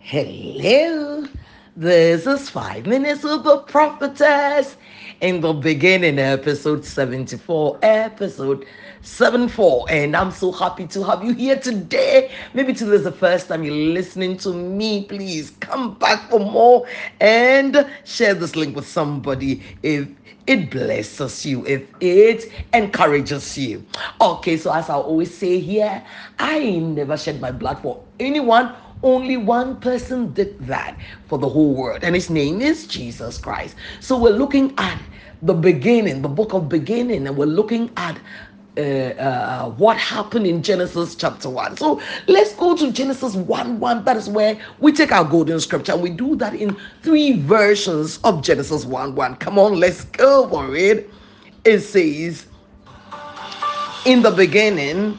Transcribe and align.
Hello, 0.00 1.26
this 1.76 2.26
is 2.26 2.48
Five 2.48 2.86
Minutes 2.86 3.24
with 3.24 3.44
the 3.44 3.58
Prophetess. 3.58 4.76
In 5.20 5.40
the 5.40 5.52
beginning, 5.52 6.18
episode 6.18 6.84
74, 6.84 7.80
episode 7.82 8.64
74. 9.02 9.86
And 9.90 10.16
I'm 10.16 10.30
so 10.30 10.50
happy 10.52 10.86
to 10.86 11.02
have 11.02 11.24
you 11.24 11.34
here 11.34 11.58
today. 11.58 12.30
Maybe 12.54 12.72
today 12.72 12.92
is 12.92 13.04
the 13.04 13.12
first 13.12 13.48
time 13.48 13.64
you're 13.64 13.74
listening 13.74 14.38
to 14.38 14.54
me. 14.54 15.04
Please 15.04 15.50
come 15.60 15.98
back 15.98 16.30
for 16.30 16.38
more 16.40 16.86
and 17.20 17.86
share 18.04 18.34
this 18.34 18.56
link 18.56 18.76
with 18.76 18.86
somebody 18.86 19.62
if 19.82 20.08
it 20.46 20.70
blesses 20.70 21.44
you, 21.44 21.66
if 21.66 21.82
it 22.00 22.50
encourages 22.72 23.58
you. 23.58 23.84
Okay, 24.20 24.56
so 24.56 24.72
as 24.72 24.88
I 24.88 24.94
always 24.94 25.36
say 25.36 25.58
here, 25.60 26.02
I 26.38 26.78
never 26.78 27.18
shed 27.18 27.40
my 27.40 27.50
blood 27.52 27.80
for 27.80 28.02
anyone 28.18 28.74
only 29.02 29.36
one 29.36 29.76
person 29.80 30.32
did 30.32 30.58
that 30.66 30.98
for 31.26 31.38
the 31.38 31.48
whole 31.48 31.74
world, 31.74 32.00
and 32.02 32.14
his 32.14 32.30
name 32.30 32.60
is 32.60 32.86
Jesus 32.86 33.38
Christ. 33.38 33.76
So 34.00 34.18
we're 34.18 34.30
looking 34.30 34.74
at 34.78 35.00
the 35.42 35.54
beginning, 35.54 36.22
the 36.22 36.28
book 36.28 36.52
of 36.54 36.68
beginning, 36.68 37.26
and 37.26 37.36
we're 37.36 37.46
looking 37.46 37.90
at 37.96 38.18
uh, 38.76 38.80
uh, 38.80 39.70
what 39.70 39.96
happened 39.96 40.46
in 40.46 40.62
Genesis 40.62 41.16
chapter 41.16 41.50
1. 41.50 41.76
So 41.76 42.00
let's 42.28 42.54
go 42.54 42.76
to 42.76 42.92
Genesis 42.92 43.34
1 43.34 43.80
1. 43.80 44.04
That 44.04 44.16
is 44.16 44.28
where 44.28 44.58
we 44.78 44.92
take 44.92 45.12
our 45.12 45.24
golden 45.24 45.60
scripture 45.60 45.92
and 45.92 46.02
we 46.02 46.10
do 46.10 46.36
that 46.36 46.54
in 46.54 46.76
three 47.02 47.40
versions 47.42 48.18
of 48.24 48.42
Genesis 48.42 48.84
1 48.84 49.14
1. 49.16 49.36
Come 49.36 49.58
on, 49.58 49.74
let's 49.80 50.04
go 50.04 50.48
for 50.48 50.76
it. 50.76 51.10
It 51.64 51.80
says, 51.80 52.46
In 54.06 54.22
the 54.22 54.30
beginning, 54.30 55.18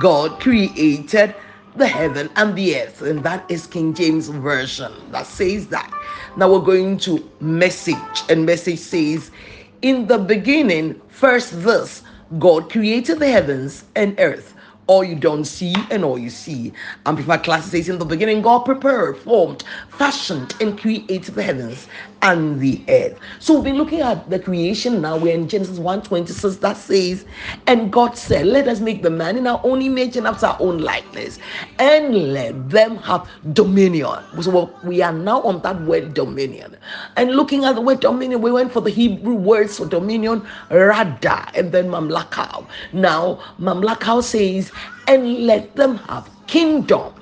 God 0.00 0.40
created 0.40 1.34
the 1.78 1.86
heaven 1.86 2.30
and 2.36 2.56
the 2.56 2.76
earth. 2.80 3.02
And 3.02 3.22
that 3.24 3.50
is 3.50 3.66
King 3.66 3.94
James 3.94 4.28
Version 4.28 4.92
that 5.12 5.26
says 5.26 5.68
that. 5.68 5.90
Now 6.36 6.52
we're 6.52 6.60
going 6.60 6.98
to 6.98 7.28
message, 7.40 8.22
and 8.28 8.44
message 8.44 8.78
says, 8.80 9.30
In 9.82 10.06
the 10.06 10.18
beginning, 10.18 11.00
first 11.08 11.62
this, 11.62 12.02
God 12.38 12.70
created 12.70 13.20
the 13.20 13.30
heavens 13.30 13.84
and 13.96 14.14
earth 14.18 14.54
all 14.88 15.04
you 15.04 15.14
don't 15.14 15.44
see 15.44 15.74
and 15.90 16.02
all 16.02 16.18
you 16.18 16.30
see. 16.30 16.72
Amplified 17.06 17.44
Classic 17.44 17.70
says, 17.70 17.88
In 17.88 17.98
the 17.98 18.04
beginning, 18.04 18.42
God 18.42 18.60
prepared, 18.60 19.18
formed, 19.18 19.62
fashioned, 19.90 20.54
and 20.60 20.78
created 20.78 21.34
the 21.34 21.42
heavens 21.42 21.86
and 22.22 22.60
the 22.60 22.84
earth. 22.88 23.18
So 23.38 23.54
we've 23.54 23.64
been 23.64 23.76
looking 23.76 24.00
at 24.00 24.28
the 24.30 24.38
creation 24.38 25.00
now. 25.00 25.16
We're 25.16 25.34
in 25.34 25.48
Genesis 25.48 25.78
1 25.78 26.02
26 26.02 26.56
that 26.58 26.76
says, 26.76 27.24
And 27.66 27.92
God 27.92 28.16
said, 28.16 28.46
Let 28.46 28.68
us 28.68 28.80
make 28.80 29.02
the 29.02 29.10
man 29.10 29.36
in 29.36 29.46
our 29.46 29.60
own 29.64 29.82
image 29.82 30.16
and 30.16 30.26
after 30.26 30.46
our 30.46 30.56
own 30.60 30.78
likeness, 30.78 31.38
and 31.78 32.32
let 32.32 32.70
them 32.70 32.96
have 32.98 33.28
dominion. 33.52 34.24
So 34.40 34.78
we 34.82 35.02
are 35.02 35.12
now 35.12 35.42
on 35.42 35.62
that 35.62 35.80
word 35.82 36.14
dominion. 36.14 36.76
And 37.16 37.36
looking 37.36 37.64
at 37.64 37.74
the 37.74 37.80
word 37.80 38.00
dominion, 38.00 38.42
we 38.42 38.52
went 38.52 38.72
for 38.72 38.80
the 38.80 38.90
Hebrew 38.90 39.34
words 39.34 39.78
for 39.78 39.86
dominion, 39.86 40.46
rada, 40.70 41.50
and 41.54 41.72
then 41.72 41.88
mamlakau. 41.88 42.68
Now, 42.92 43.40
mamlakau 43.58 44.22
says, 44.22 44.72
and 45.06 45.46
let 45.46 45.74
them 45.76 45.96
have 46.08 46.28
kingdom 46.48 47.14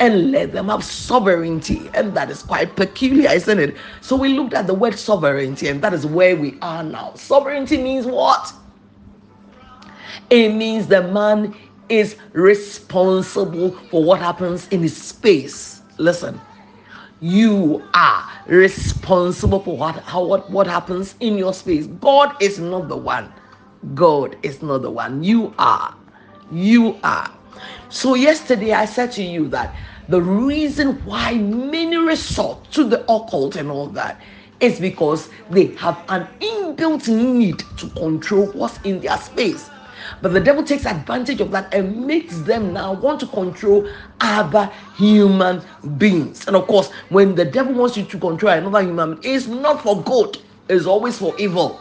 and 0.00 0.32
let 0.32 0.52
them 0.52 0.68
have 0.70 0.84
sovereignty. 0.84 1.90
And 1.94 2.14
that 2.16 2.30
is 2.30 2.44
quite 2.44 2.76
peculiar, 2.76 3.30
isn't 3.32 3.60
it? 3.60 3.76
So 4.02 4.16
we 4.16 4.30
looked 4.30 4.54
at 4.54 4.68
the 4.68 4.74
word 4.74 4.98
sovereignty, 4.98 5.68
and 5.68 5.82
that 5.82 5.94
is 5.94 6.06
where 6.06 6.36
we 6.36 6.58
are 6.62 6.84
now. 6.84 7.14
Sovereignty 7.16 7.78
means 7.78 8.06
what? 8.06 8.54
It 10.30 10.50
means 10.50 10.88
the 10.88 11.02
man 11.02 11.56
is 11.88 12.16
responsible 12.34 13.72
for 13.90 14.04
what 14.04 14.20
happens 14.20 14.68
in 14.68 14.82
his 14.82 14.96
space. 14.96 15.82
Listen, 15.98 16.40
you 17.20 17.82
are 17.94 18.28
responsible 18.46 19.60
for 19.60 19.76
what 19.78 19.96
how 20.04 20.24
what, 20.24 20.50
what 20.50 20.66
happens 20.68 21.16
in 21.20 21.38
your 21.38 21.54
space. 21.54 21.86
God 21.86 22.36
is 22.42 22.60
not 22.60 22.88
the 22.88 22.96
one. 22.96 23.32
God 23.94 24.36
is 24.42 24.62
not 24.62 24.82
the 24.82 24.90
one. 24.90 25.24
You 25.24 25.54
are 25.58 25.94
you 26.52 26.98
are. 27.04 27.30
So, 27.88 28.14
yesterday 28.14 28.72
I 28.72 28.84
said 28.84 29.12
to 29.12 29.22
you 29.22 29.48
that 29.48 29.74
the 30.08 30.20
reason 30.20 31.04
why 31.04 31.34
many 31.34 31.96
resort 31.96 32.70
to 32.72 32.84
the 32.84 33.00
occult 33.10 33.56
and 33.56 33.70
all 33.70 33.86
that 33.88 34.20
is 34.60 34.80
because 34.80 35.30
they 35.50 35.66
have 35.76 36.02
an 36.08 36.26
inbuilt 36.40 37.08
need 37.08 37.62
to 37.78 37.88
control 37.90 38.46
what's 38.52 38.78
in 38.84 39.00
their 39.00 39.16
space. 39.18 39.70
But 40.20 40.32
the 40.32 40.40
devil 40.40 40.62
takes 40.62 40.84
advantage 40.86 41.40
of 41.40 41.50
that 41.52 41.72
and 41.72 42.06
makes 42.06 42.38
them 42.40 42.72
now 42.72 42.92
want 42.92 43.20
to 43.20 43.26
control 43.26 43.88
other 44.20 44.70
human 44.96 45.62
beings. 45.98 46.46
And 46.46 46.56
of 46.56 46.66
course, 46.66 46.90
when 47.08 47.34
the 47.34 47.44
devil 47.44 47.74
wants 47.74 47.96
you 47.96 48.04
to 48.04 48.18
control 48.18 48.52
another 48.52 48.82
human 48.82 49.16
being, 49.16 49.34
it's 49.34 49.46
not 49.46 49.82
for 49.82 50.02
good, 50.02 50.38
it's 50.68 50.86
always 50.86 51.18
for 51.18 51.34
evil. 51.38 51.80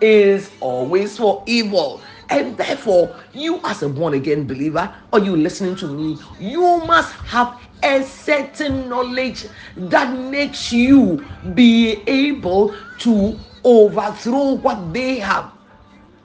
Is 0.00 0.50
always 0.60 1.18
for 1.18 1.42
evil. 1.46 2.00
And 2.30 2.56
therefore, 2.56 3.14
you 3.34 3.60
as 3.64 3.82
a 3.82 3.88
born 3.88 4.14
again 4.14 4.46
believer, 4.46 4.94
or 5.12 5.18
you 5.18 5.36
listening 5.36 5.74
to 5.76 5.88
me, 5.88 6.16
you 6.38 6.60
must 6.86 7.12
have 7.26 7.60
a 7.82 8.02
certain 8.04 8.88
knowledge 8.88 9.46
that 9.76 10.16
makes 10.16 10.72
you 10.72 11.24
be 11.54 12.02
able 12.06 12.74
to 13.00 13.38
overthrow 13.64 14.52
what 14.54 14.92
they 14.92 15.18
have. 15.18 15.50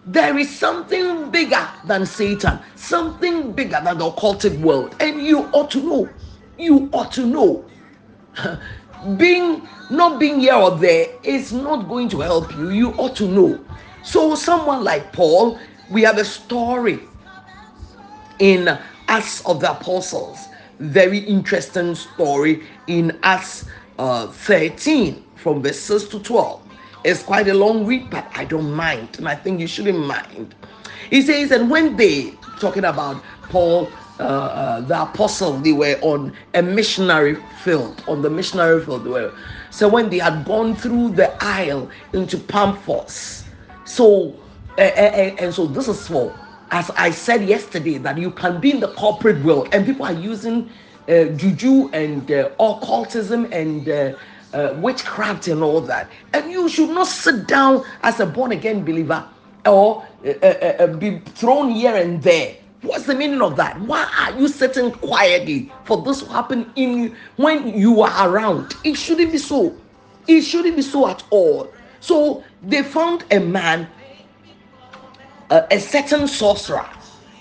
There 0.05 0.37
is 0.37 0.55
something 0.55 1.31
bigger 1.31 1.67
than 1.85 2.05
Satan, 2.05 2.59
something 2.75 3.51
bigger 3.53 3.81
than 3.83 3.97
the 3.97 4.11
occultic 4.11 4.59
world, 4.59 4.95
and 4.99 5.19
you 5.21 5.39
ought 5.53 5.71
to 5.71 5.81
know. 5.81 6.09
You 6.59 6.89
ought 6.93 7.11
to 7.13 7.25
know. 7.25 7.65
being 9.17 9.67
not 9.89 10.19
being 10.19 10.39
here 10.39 10.55
or 10.55 10.71
there 10.77 11.07
is 11.23 11.51
not 11.53 11.87
going 11.87 12.09
to 12.09 12.19
help 12.21 12.51
you. 12.55 12.69
You 12.69 12.91
ought 12.93 13.15
to 13.17 13.27
know. 13.27 13.63
So, 14.03 14.35
someone 14.35 14.83
like 14.83 15.11
Paul 15.13 15.57
we 15.89 16.01
have 16.01 16.17
a 16.17 16.25
story 16.25 16.99
in 18.39 18.77
Acts 19.07 19.45
of 19.45 19.59
the 19.59 19.71
Apostles. 19.71 20.47
Very 20.79 21.19
interesting 21.19 21.95
story 21.95 22.63
in 22.87 23.17
Acts 23.23 23.65
uh, 23.97 24.27
13 24.27 25.23
from 25.35 25.61
verses 25.61 26.07
to 26.09 26.19
12. 26.19 26.61
It's 27.03 27.21
quite 27.21 27.47
a 27.47 27.53
long 27.53 27.85
read, 27.85 28.09
but 28.09 28.27
I 28.35 28.45
don't 28.45 28.71
mind, 28.73 29.19
and 29.19 29.27
I 29.29 29.35
think 29.35 29.59
you 29.59 29.67
shouldn't 29.67 30.05
mind. 30.05 30.55
He 31.09 31.21
says, 31.21 31.51
and 31.51 31.69
when 31.69 31.95
they 31.95 32.31
talking 32.59 32.85
about 32.85 33.21
Paul, 33.49 33.87
uh, 34.19 34.23
uh, 34.23 34.81
the 34.81 35.03
apostle, 35.03 35.59
they 35.59 35.71
were 35.73 35.99
on 36.01 36.33
a 36.55 36.63
missionary 36.63 37.35
field, 37.61 38.03
on 38.07 38.21
the 38.21 38.29
missionary 38.29 38.83
field. 38.83 39.03
They 39.03 39.09
were, 39.09 39.33
so 39.69 39.87
when 39.87 40.09
they 40.09 40.17
had 40.17 40.45
gone 40.45 40.75
through 40.75 41.11
the 41.11 41.31
isle 41.43 41.89
into 42.13 42.37
Paphos, 42.37 43.43
so 43.83 44.35
and, 44.77 45.39
and 45.39 45.53
so 45.53 45.67
this 45.67 45.87
is 45.87 46.07
for 46.07 46.35
as 46.71 46.89
I 46.91 47.11
said 47.11 47.43
yesterday 47.43 47.97
that 47.99 48.17
you 48.17 48.31
can 48.31 48.59
be 48.59 48.71
in 48.71 48.79
the 48.79 48.93
corporate 48.93 49.43
world 49.43 49.69
and 49.71 49.85
people 49.85 50.05
are 50.05 50.13
using 50.13 50.69
uh, 51.07 51.25
juju 51.25 51.89
and 51.93 52.29
uh, 52.31 52.49
occultism 52.59 53.47
and 53.51 53.87
uh, 53.89 54.73
witchcraft 54.77 55.47
and 55.47 55.61
all 55.61 55.81
that, 55.81 56.09
and 56.33 56.51
you 56.51 56.69
should 56.69 56.89
not 56.89 57.07
sit 57.07 57.47
down 57.47 57.83
as 58.03 58.19
a 58.19 58.25
born 58.25 58.51
again 58.51 58.83
believer 58.83 59.23
or 59.65 60.05
be 60.99 61.19
thrown 61.35 61.69
here 61.69 61.95
and 61.95 62.23
there. 62.23 62.55
What's 62.81 63.05
the 63.05 63.15
meaning 63.15 63.41
of 63.41 63.55
that? 63.57 63.79
Why 63.81 64.07
are 64.19 64.39
you 64.39 64.47
sitting 64.47 64.91
quietly 64.91 65.71
for 65.83 66.01
this 66.03 66.21
to 66.21 66.29
happen 66.29 66.71
in 66.75 67.15
when 67.37 67.77
you 67.77 68.01
are 68.01 68.29
around? 68.29 68.75
It 68.83 68.95
shouldn't 68.95 69.31
be 69.31 69.37
so. 69.37 69.75
It 70.27 70.41
shouldn't 70.41 70.75
be 70.75 70.81
so 70.81 71.07
at 71.07 71.23
all. 71.31 71.71
So 71.99 72.43
they 72.63 72.83
found 72.83 73.25
a 73.31 73.39
man 73.39 73.87
a, 75.51 75.65
a 75.71 75.79
certain 75.79 76.27
sorcerer, 76.27 76.87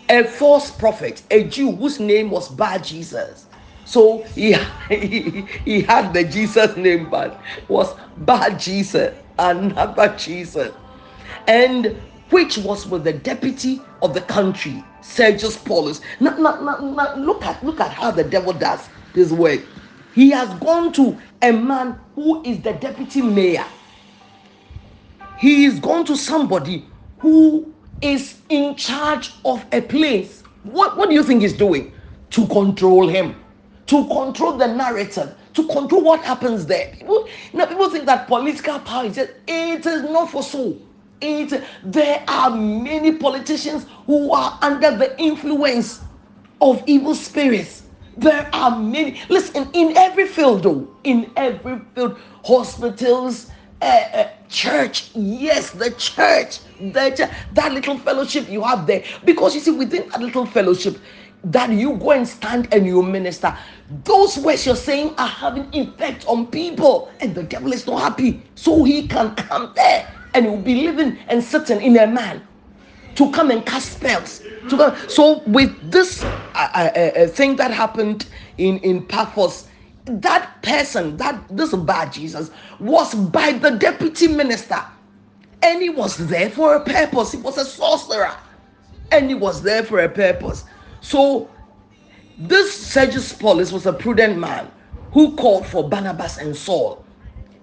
a 0.08 0.24
false 0.24 0.70
prophet, 0.70 1.22
a 1.30 1.44
Jew 1.44 1.72
whose 1.72 2.00
name 2.00 2.30
was 2.30 2.48
Bar 2.50 2.78
Jesus. 2.80 3.46
So 3.84 4.24
he, 4.34 4.54
he, 4.88 5.46
he 5.64 5.82
had 5.82 6.14
the 6.14 6.24
Jesus 6.24 6.76
name, 6.76 7.10
but 7.10 7.40
was 7.68 7.94
Bar 8.18 8.50
Jesus, 8.52 9.14
another 9.38 10.16
Jesus. 10.16 10.74
And 11.48 12.02
which 12.30 12.58
was 12.58 12.86
with 12.86 13.04
the 13.04 13.12
deputy 13.12 13.80
of 14.02 14.14
the 14.14 14.22
country, 14.22 14.84
Sergius 15.02 15.56
Paulus. 15.58 16.00
Look 16.20 16.38
at 17.44 17.64
look 17.64 17.80
at 17.80 17.92
how 17.92 18.10
the 18.10 18.24
devil 18.24 18.52
does 18.52 18.90
this 19.14 19.32
work. 19.32 19.62
He 20.12 20.30
has 20.30 20.52
gone 20.60 20.92
to 20.94 21.18
a 21.42 21.52
man 21.52 22.00
who 22.14 22.42
is 22.44 22.62
the 22.62 22.72
deputy 22.74 23.22
mayor. 23.22 23.66
He 25.38 25.66
is 25.66 25.80
gone 25.80 26.04
to 26.06 26.16
somebody 26.16 26.86
who 27.20 27.73
is 28.04 28.36
in 28.50 28.76
charge 28.76 29.32
of 29.46 29.64
a 29.72 29.80
place, 29.80 30.42
what, 30.62 30.96
what 30.96 31.08
do 31.08 31.14
you 31.14 31.22
think 31.22 31.40
he's 31.40 31.54
doing? 31.56 31.92
To 32.30 32.46
control 32.48 33.08
him, 33.08 33.34
to 33.86 34.06
control 34.08 34.58
the 34.58 34.66
narrative, 34.66 35.34
to 35.54 35.66
control 35.68 36.02
what 36.02 36.20
happens 36.20 36.66
there. 36.66 36.92
People, 36.92 37.26
know, 37.54 37.66
people 37.66 37.88
think 37.88 38.04
that 38.04 38.28
political 38.28 38.78
power 38.80 39.06
is 39.06 39.16
just, 39.16 39.32
it 39.48 39.86
is 39.86 40.02
not 40.02 40.30
for 40.30 40.42
so. 40.42 40.76
It, 41.22 41.64
there 41.82 42.22
are 42.28 42.50
many 42.54 43.16
politicians 43.16 43.86
who 44.04 44.32
are 44.32 44.58
under 44.60 44.94
the 44.94 45.18
influence 45.18 46.00
of 46.60 46.82
evil 46.86 47.14
spirits. 47.14 47.84
There 48.18 48.48
are 48.52 48.78
many. 48.78 49.20
Listen, 49.30 49.68
in 49.72 49.96
every 49.96 50.28
field, 50.28 50.64
though, 50.64 50.94
in 51.04 51.32
every 51.36 51.80
field, 51.94 52.18
hospitals, 52.44 53.50
uh, 53.82 54.28
church, 54.48 55.10
yes, 55.14 55.70
the 55.70 55.90
church, 55.92 56.60
the 56.80 57.10
church, 57.16 57.30
that 57.52 57.72
little 57.72 57.98
fellowship 57.98 58.48
you 58.48 58.62
have 58.62 58.86
there. 58.86 59.04
Because 59.24 59.54
you 59.54 59.60
see, 59.60 59.70
within 59.72 60.08
that 60.10 60.20
little 60.20 60.46
fellowship, 60.46 60.98
that 61.44 61.70
you 61.70 61.96
go 61.96 62.12
and 62.12 62.26
stand 62.26 62.72
and 62.72 62.86
you 62.86 63.02
minister, 63.02 63.56
those 64.04 64.38
words 64.38 64.64
you're 64.66 64.76
saying 64.76 65.14
are 65.18 65.28
having 65.28 65.68
effect 65.74 66.24
on 66.26 66.46
people, 66.46 67.10
and 67.20 67.34
the 67.34 67.42
devil 67.42 67.72
is 67.72 67.86
not 67.86 68.00
happy. 68.00 68.42
So 68.54 68.84
he 68.84 69.06
can 69.06 69.34
come 69.34 69.72
there 69.76 70.08
and 70.34 70.46
he'll 70.46 70.56
be 70.56 70.86
living 70.86 71.18
and 71.28 71.42
sitting 71.42 71.80
in 71.82 71.96
a 71.98 72.06
man 72.06 72.42
to 73.16 73.30
come 73.32 73.50
and 73.50 73.64
cast 73.64 73.92
spells. 73.94 74.42
To 74.68 74.76
come. 74.76 74.96
So 75.08 75.42
with 75.46 75.76
this 75.90 76.24
uh, 76.54 76.68
uh, 76.74 76.78
uh, 76.78 77.26
thing 77.28 77.56
that 77.56 77.70
happened 77.70 78.26
in 78.58 78.78
in 78.78 79.06
Paphos, 79.06 79.68
that 80.06 80.53
person, 80.64 81.16
that 81.18 81.44
this 81.50 81.72
Bar 81.74 82.06
Jesus, 82.08 82.50
was 82.80 83.14
by 83.14 83.52
the 83.52 83.72
deputy 83.72 84.28
minister, 84.28 84.82
and 85.62 85.82
he 85.82 85.90
was 85.90 86.16
there 86.16 86.50
for 86.50 86.74
a 86.74 86.80
purpose. 86.80 87.32
He 87.32 87.38
was 87.38 87.58
a 87.58 87.64
sorcerer, 87.64 88.34
and 89.12 89.28
he 89.28 89.34
was 89.34 89.62
there 89.62 89.84
for 89.84 90.00
a 90.00 90.08
purpose. 90.08 90.64
So 91.00 91.48
this 92.38 92.74
Sergius 92.74 93.32
Paulus 93.32 93.72
was 93.72 93.86
a 93.86 93.92
prudent 93.92 94.38
man 94.38 94.70
who 95.12 95.36
called 95.36 95.66
for 95.66 95.88
Barnabas 95.88 96.38
and 96.38 96.56
Saul 96.56 97.04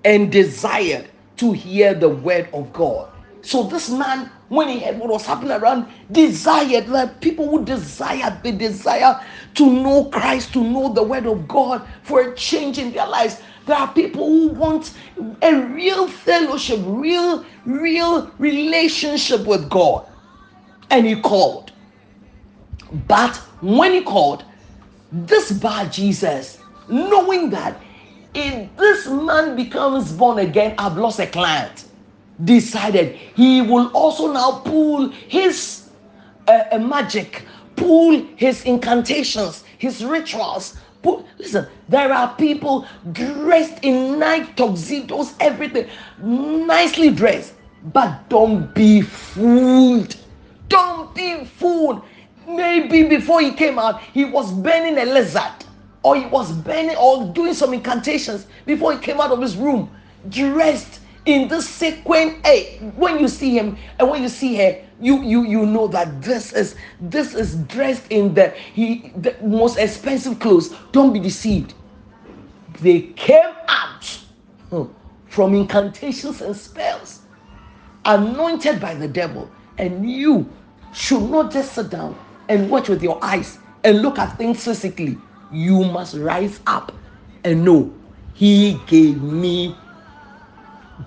and 0.05 0.31
desired 0.31 1.09
to 1.37 1.51
hear 1.51 1.93
the 1.93 2.09
word 2.09 2.47
of 2.53 2.71
God. 2.71 3.09
So 3.41 3.63
this 3.63 3.89
man, 3.89 4.29
when 4.49 4.69
he 4.69 4.79
heard 4.79 4.99
what 4.99 5.09
was 5.09 5.25
happening 5.25 5.51
around, 5.51 5.87
desired 6.11 6.87
that 6.87 7.21
people 7.21 7.47
would 7.49 7.65
desire, 7.65 8.39
they 8.43 8.51
desire 8.51 9.19
to 9.55 9.65
know 9.65 10.05
Christ, 10.05 10.53
to 10.53 10.63
know 10.63 10.93
the 10.93 11.03
word 11.03 11.25
of 11.25 11.47
God 11.47 11.87
for 12.03 12.21
a 12.21 12.35
change 12.35 12.77
in 12.77 12.91
their 12.93 13.07
lives. 13.07 13.41
There 13.65 13.75
are 13.75 13.91
people 13.93 14.25
who 14.25 14.49
want 14.49 14.93
a 15.41 15.55
real 15.55 16.07
fellowship, 16.07 16.79
real, 16.83 17.45
real 17.65 18.31
relationship 18.37 19.45
with 19.45 19.69
God. 19.69 20.07
And 20.89 21.05
he 21.07 21.19
called. 21.19 21.71
But 23.07 23.35
when 23.61 23.93
he 23.93 24.01
called, 24.01 24.43
this 25.11 25.51
Bar 25.51 25.87
Jesus, 25.87 26.59
knowing 26.89 27.49
that 27.51 27.79
if 28.33 28.75
this 28.77 29.07
man 29.07 29.55
becomes 29.55 30.11
born 30.11 30.39
again, 30.39 30.75
I've 30.77 30.97
lost 30.97 31.19
a 31.19 31.27
client, 31.27 31.85
decided 32.43 33.15
he 33.15 33.61
will 33.61 33.87
also 33.93 34.31
now 34.31 34.61
pull 34.63 35.09
his 35.09 35.89
uh, 36.47 36.77
magic, 36.79 37.45
pull 37.75 38.25
his 38.35 38.63
incantations, 38.63 39.63
his 39.77 40.03
rituals. 40.03 40.77
Pull, 41.01 41.25
listen, 41.37 41.67
there 41.89 42.13
are 42.13 42.35
people 42.35 42.85
dressed 43.11 43.79
in 43.83 44.19
night 44.19 44.55
tuxedos, 44.55 45.33
everything, 45.39 45.89
nicely 46.21 47.09
dressed, 47.09 47.53
but 47.93 48.29
don't 48.29 48.73
be 48.75 49.01
fooled. 49.01 50.15
Don't 50.69 51.13
be 51.15 51.45
fooled. 51.45 52.03
Maybe 52.47 53.03
before 53.03 53.41
he 53.41 53.51
came 53.51 53.77
out, 53.79 54.01
he 54.01 54.25
was 54.25 54.51
burning 54.51 54.97
a 54.97 55.05
lizard 55.05 55.65
or 56.03 56.15
he 56.15 56.25
was 56.25 56.51
burning 56.51 56.95
or 56.97 57.27
doing 57.33 57.53
some 57.53 57.73
incantations 57.73 58.47
before 58.65 58.93
he 58.93 58.99
came 58.99 59.19
out 59.19 59.31
of 59.31 59.41
his 59.41 59.55
room, 59.55 59.89
dressed 60.29 61.00
in 61.25 61.47
this 61.47 61.67
sequence, 61.69 62.35
Hey, 62.45 62.77
when 62.95 63.19
you 63.19 63.27
see 63.27 63.57
him 63.57 63.77
and 63.99 64.09
when 64.09 64.21
you 64.23 64.29
see 64.29 64.55
her, 64.57 64.81
you 64.99 65.21
you 65.23 65.43
you 65.43 65.65
know 65.65 65.87
that 65.87 66.21
this 66.21 66.53
is 66.53 66.75
this 67.01 67.33
is 67.35 67.55
dressed 67.63 68.05
in 68.11 68.33
the 68.33 68.49
he 68.51 69.11
the 69.17 69.35
most 69.43 69.77
expensive 69.77 70.39
clothes. 70.39 70.75
Don't 70.91 71.13
be 71.13 71.19
deceived. 71.19 71.73
They 72.81 73.01
came 73.15 73.53
out 73.67 74.05
hmm, 74.69 74.85
from 75.27 75.55
incantations 75.55 76.41
and 76.41 76.55
spells, 76.55 77.21
anointed 78.05 78.79
by 78.79 78.95
the 78.95 79.07
devil, 79.07 79.49
and 79.77 80.09
you 80.09 80.49
should 80.93 81.23
not 81.29 81.51
just 81.51 81.73
sit 81.73 81.89
down 81.89 82.17
and 82.49 82.69
watch 82.69 82.89
with 82.89 83.03
your 83.03 83.23
eyes 83.23 83.59
and 83.83 84.01
look 84.01 84.19
at 84.19 84.37
things 84.37 84.63
physically 84.63 85.17
you 85.51 85.83
must 85.85 86.15
rise 86.15 86.59
up 86.67 86.93
and 87.43 87.63
know 87.65 87.93
he 88.33 88.79
gave 88.87 89.21
me 89.21 89.75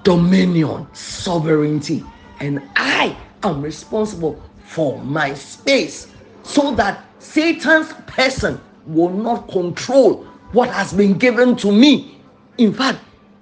dominion, 0.02 0.86
sovereignty, 0.92 2.04
and 2.40 2.62
I 2.76 3.16
am 3.42 3.62
responsible 3.62 4.42
for 4.64 4.98
my 5.02 5.34
space 5.34 6.08
so 6.42 6.74
that 6.74 7.04
Satan's 7.18 7.92
person 8.06 8.60
will 8.86 9.10
not 9.10 9.48
control 9.48 10.24
what 10.52 10.68
has 10.70 10.92
been 10.92 11.16
given 11.16 11.56
to 11.56 11.72
me. 11.72 12.20
In 12.58 12.72
fact, 12.72 12.98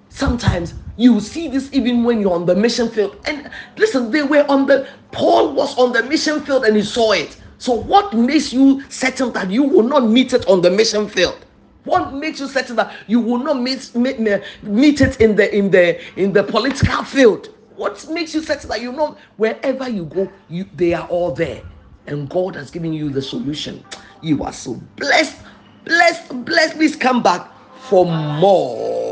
sometimes 0.09 0.73
you 0.97 1.19
see 1.19 1.47
this 1.47 1.69
even 1.73 2.03
when 2.03 2.21
you're 2.21 2.33
on 2.33 2.45
the 2.45 2.55
mission 2.55 2.89
field. 2.89 3.17
And 3.25 3.49
listen, 3.77 4.11
they 4.11 4.23
were 4.23 4.45
on 4.49 4.67
the 4.67 4.87
Paul 5.11 5.53
was 5.53 5.77
on 5.77 5.91
the 5.93 6.03
mission 6.03 6.41
field 6.41 6.65
and 6.65 6.75
he 6.75 6.83
saw 6.83 7.11
it. 7.11 7.37
So, 7.57 7.73
what 7.73 8.13
makes 8.13 8.51
you 8.51 8.83
certain 8.89 9.31
that 9.33 9.49
you 9.49 9.63
will 9.63 9.83
not 9.83 10.07
meet 10.07 10.33
it 10.33 10.45
on 10.47 10.61
the 10.61 10.69
mission 10.69 11.07
field? 11.07 11.45
What 11.85 12.13
makes 12.13 12.39
you 12.39 12.47
certain 12.47 12.75
that 12.77 12.93
you 13.07 13.19
will 13.19 13.39
not 13.39 13.59
meet, 13.61 13.93
meet, 13.95 14.19
meet 14.63 15.01
it 15.01 15.19
in 15.19 15.35
the 15.35 15.55
in 15.55 15.69
the 15.69 15.99
in 16.19 16.31
the 16.33 16.43
political 16.43 17.03
field? 17.03 17.49
What 17.75 18.07
makes 18.09 18.33
you 18.33 18.41
certain 18.41 18.69
that 18.69 18.81
you 18.81 18.91
know 18.91 19.17
wherever 19.37 19.89
you 19.89 20.05
go, 20.05 20.31
you 20.49 20.65
they 20.75 20.93
are 20.93 21.07
all 21.07 21.31
there, 21.31 21.61
and 22.07 22.29
God 22.29 22.55
has 22.55 22.71
given 22.71 22.93
you 22.93 23.09
the 23.09 23.21
solution. 23.21 23.83
You 24.21 24.43
are 24.43 24.53
so 24.53 24.75
blessed, 24.95 25.37
blessed, 25.83 26.45
blessed. 26.45 26.75
Please 26.75 26.95
come 26.95 27.21
back 27.21 27.49
for 27.89 28.05
more. 28.05 29.02